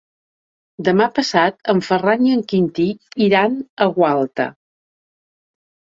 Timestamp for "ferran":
1.89-2.25